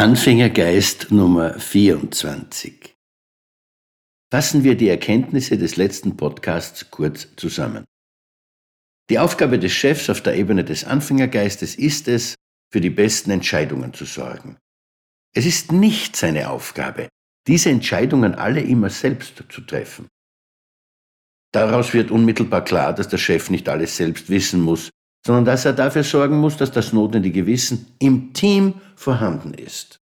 [0.00, 2.96] Anfängergeist Nummer 24.
[4.32, 7.84] Fassen wir die Erkenntnisse des letzten Podcasts kurz zusammen.
[9.10, 12.34] Die Aufgabe des Chefs auf der Ebene des Anfängergeistes ist es,
[12.72, 14.56] für die besten Entscheidungen zu sorgen.
[15.34, 17.10] Es ist nicht seine Aufgabe,
[17.46, 20.08] diese Entscheidungen alle immer selbst zu treffen.
[21.52, 24.88] Daraus wird unmittelbar klar, dass der Chef nicht alles selbst wissen muss,
[25.26, 29.98] sondern dass er dafür sorgen muss, dass das notwendige Wissen im Team vorhanden ist.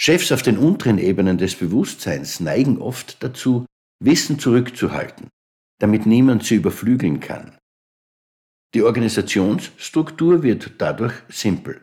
[0.00, 3.66] Chefs auf den unteren Ebenen des Bewusstseins neigen oft dazu,
[4.00, 5.28] Wissen zurückzuhalten,
[5.80, 7.56] damit niemand sie überflügeln kann.
[8.74, 11.80] Die Organisationsstruktur wird dadurch simpel.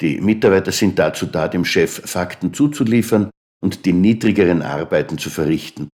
[0.00, 3.30] Die Mitarbeiter sind dazu da, dem Chef Fakten zuzuliefern
[3.62, 5.88] und die niedrigeren Arbeiten zu verrichten.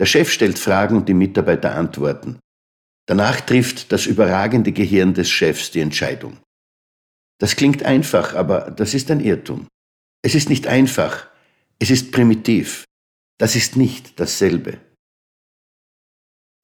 [0.00, 2.38] Der Chef stellt Fragen und die Mitarbeiter antworten.
[3.06, 6.38] Danach trifft das überragende Gehirn des Chefs die Entscheidung.
[7.38, 9.68] Das klingt einfach, aber das ist ein Irrtum.
[10.22, 11.28] Es ist nicht einfach,
[11.78, 12.84] es ist primitiv.
[13.38, 14.78] Das ist nicht dasselbe.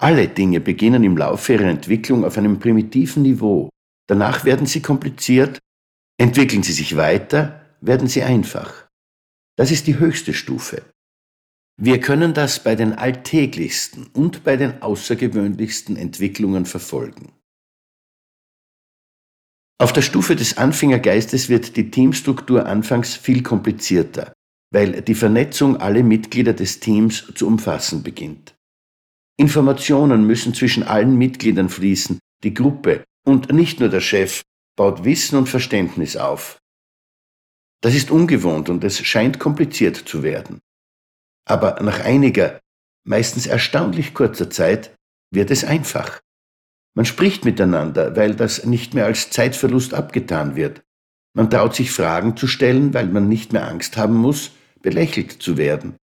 [0.00, 3.68] Alle Dinge beginnen im Laufe ihrer Entwicklung auf einem primitiven Niveau.
[4.08, 5.58] Danach werden sie kompliziert,
[6.18, 8.88] entwickeln sie sich weiter, werden sie einfach.
[9.58, 10.90] Das ist die höchste Stufe.
[11.82, 17.32] Wir können das bei den alltäglichsten und bei den außergewöhnlichsten Entwicklungen verfolgen.
[19.78, 24.34] Auf der Stufe des Anfängergeistes wird die Teamstruktur anfangs viel komplizierter,
[24.70, 28.54] weil die Vernetzung alle Mitglieder des Teams zu umfassen beginnt.
[29.38, 34.42] Informationen müssen zwischen allen Mitgliedern fließen, die Gruppe und nicht nur der Chef
[34.76, 36.58] baut Wissen und Verständnis auf.
[37.80, 40.60] Das ist ungewohnt und es scheint kompliziert zu werden.
[41.46, 42.60] Aber nach einiger,
[43.04, 44.94] meistens erstaunlich kurzer Zeit
[45.32, 46.20] wird es einfach.
[46.94, 50.82] Man spricht miteinander, weil das nicht mehr als Zeitverlust abgetan wird.
[51.34, 54.50] Man traut sich Fragen zu stellen, weil man nicht mehr Angst haben muss,
[54.82, 55.96] belächelt zu werden.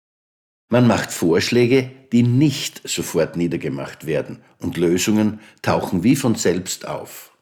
[0.71, 7.37] Man macht Vorschläge, die nicht sofort niedergemacht werden, und Lösungen tauchen wie von selbst auf.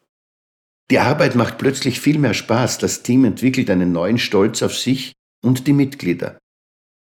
[0.91, 5.13] Die Arbeit macht plötzlich viel mehr Spaß, das Team entwickelt einen neuen Stolz auf sich
[5.43, 6.39] und die Mitglieder.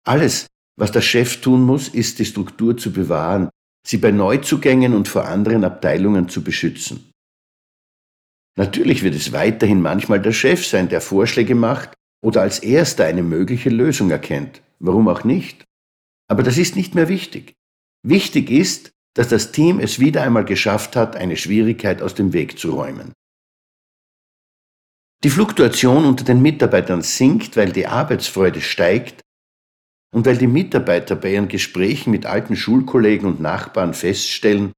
[0.06, 0.46] Alles,
[0.76, 3.48] was der Chef tun muss, ist die Struktur zu bewahren,
[3.86, 7.10] sie bei Neuzugängen und vor anderen Abteilungen zu beschützen.
[8.56, 13.22] Natürlich wird es weiterhin manchmal der Chef sein, der Vorschläge macht oder als erster eine
[13.22, 14.62] mögliche Lösung erkennt.
[14.78, 15.64] Warum auch nicht?
[16.28, 17.54] Aber das ist nicht mehr wichtig.
[18.02, 22.58] Wichtig ist, dass das Team es wieder einmal geschafft hat, eine Schwierigkeit aus dem Weg
[22.58, 23.12] zu räumen.
[25.22, 29.23] Die Fluktuation unter den Mitarbeitern sinkt, weil die Arbeitsfreude steigt
[30.14, 34.72] und weil die Mitarbeiter bei ihren Gesprächen mit alten Schulkollegen und Nachbarn feststellen,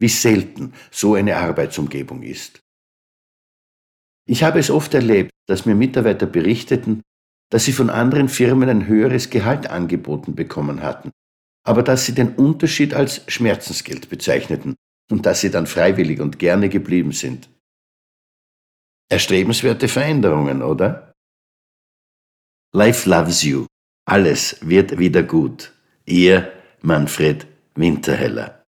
[0.00, 2.60] wie selten so eine Arbeitsumgebung ist.
[4.26, 7.02] Ich habe es oft erlebt, dass mir Mitarbeiter berichteten,
[7.52, 11.12] dass sie von anderen Firmen ein höheres Gehalt angeboten bekommen hatten,
[11.64, 14.74] aber dass sie den Unterschied als Schmerzensgeld bezeichneten
[15.08, 17.48] und dass sie dann freiwillig und gerne geblieben sind.
[19.08, 21.12] Erstrebenswerte Veränderungen, oder?
[22.72, 23.66] Life loves you.
[24.06, 25.72] Alles wird wieder gut.
[26.04, 28.63] Ihr Manfred Winterheller.